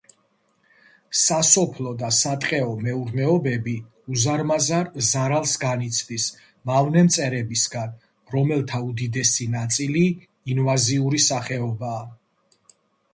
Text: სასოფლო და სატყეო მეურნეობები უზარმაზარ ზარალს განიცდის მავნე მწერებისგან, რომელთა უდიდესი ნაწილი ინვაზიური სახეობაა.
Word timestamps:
სასოფლო 1.23 1.91
და 1.99 2.07
სატყეო 2.19 2.71
მეურნეობები 2.87 3.75
უზარმაზარ 4.15 4.89
ზარალს 5.11 5.53
განიცდის 5.65 6.27
მავნე 6.71 7.05
მწერებისგან, 7.11 7.95
რომელთა 8.39 8.83
უდიდესი 8.91 9.51
ნაწილი 9.61 10.05
ინვაზიური 10.57 11.25
სახეობაა. 11.31 12.05